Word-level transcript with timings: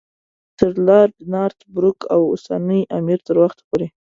تر 0.57 0.71
لارډ 0.87 1.13
نارت 1.33 1.59
بروک 1.73 1.99
او 2.13 2.21
اوسني 2.31 2.81
امیر 2.97 3.19
تر 3.27 3.35
وخته 3.41 3.63
پورې. 3.69 3.87